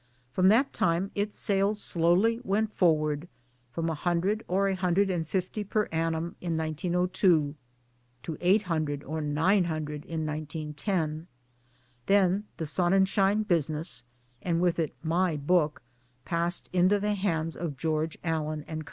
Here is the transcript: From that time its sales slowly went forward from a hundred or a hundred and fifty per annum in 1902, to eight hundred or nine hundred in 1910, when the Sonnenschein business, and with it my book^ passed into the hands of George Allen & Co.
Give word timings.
From 0.33 0.47
that 0.47 0.73
time 0.73 1.11
its 1.13 1.37
sales 1.37 1.79
slowly 1.79 2.39
went 2.43 2.73
forward 2.73 3.27
from 3.71 3.87
a 3.87 3.93
hundred 3.93 4.43
or 4.47 4.67
a 4.67 4.73
hundred 4.73 5.11
and 5.11 5.27
fifty 5.27 5.63
per 5.63 5.83
annum 5.91 6.35
in 6.41 6.57
1902, 6.57 7.53
to 8.23 8.37
eight 8.41 8.63
hundred 8.63 9.03
or 9.03 9.21
nine 9.21 9.65
hundred 9.65 10.03
in 10.05 10.25
1910, 10.25 11.27
when 12.07 12.43
the 12.57 12.65
Sonnenschein 12.65 13.43
business, 13.47 14.03
and 14.41 14.59
with 14.59 14.79
it 14.79 14.95
my 15.03 15.37
book^ 15.37 15.73
passed 16.25 16.67
into 16.73 16.99
the 16.99 17.13
hands 17.13 17.55
of 17.55 17.77
George 17.77 18.17
Allen 18.23 18.63
& 18.67 18.67
Co. 18.67 18.77